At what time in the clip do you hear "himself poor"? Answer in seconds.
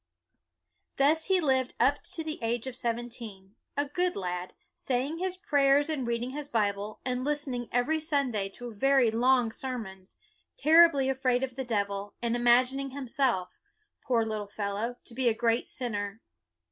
12.89-14.25